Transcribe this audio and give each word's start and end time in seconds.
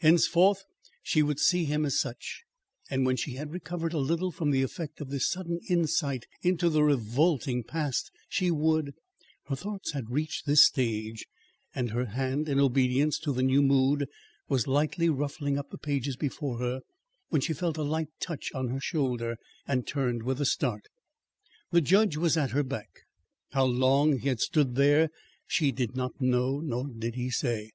Henceforth, 0.00 0.64
she 1.02 1.22
would 1.22 1.38
see 1.38 1.66
him 1.66 1.84
as 1.84 2.00
such, 2.00 2.42
and 2.88 3.04
when 3.04 3.16
she 3.16 3.34
had 3.34 3.52
recovered 3.52 3.92
a 3.92 3.98
little 3.98 4.30
from 4.32 4.50
the 4.50 4.62
effect 4.62 4.98
of 4.98 5.10
this 5.10 5.28
sudden 5.28 5.60
insight 5.68 6.24
into 6.40 6.70
the 6.70 6.82
revolting 6.82 7.62
past, 7.62 8.10
she 8.30 8.50
would 8.50 8.94
Her 9.44 9.56
thoughts 9.56 9.92
had 9.92 10.08
reached 10.10 10.46
this 10.46 10.64
stage 10.64 11.26
and 11.74 11.90
her 11.90 12.06
hand, 12.06 12.48
in 12.48 12.58
obedience 12.58 13.18
to 13.18 13.30
the 13.30 13.42
new 13.42 13.60
mood, 13.60 14.08
was 14.48 14.66
lightly 14.66 15.10
ruffling 15.10 15.58
up 15.58 15.68
the 15.68 15.76
pages 15.76 16.16
before 16.16 16.56
her, 16.60 16.80
when 17.28 17.42
she 17.42 17.52
felt 17.52 17.76
a 17.76 17.82
light 17.82 18.08
touch 18.20 18.50
on 18.54 18.68
her 18.68 18.80
shoulder 18.80 19.36
and 19.66 19.86
turned 19.86 20.22
with 20.22 20.40
a 20.40 20.46
start. 20.46 20.86
The 21.72 21.82
judge 21.82 22.16
was 22.16 22.38
at 22.38 22.52
her 22.52 22.62
back. 22.64 23.00
How 23.50 23.66
long 23.66 24.16
he 24.20 24.28
had 24.28 24.40
stood 24.40 24.76
there 24.76 25.10
she 25.46 25.72
did 25.72 25.94
not 25.94 26.22
know, 26.22 26.58
nor 26.60 26.88
did 26.88 27.16
he 27.16 27.28
say. 27.28 27.72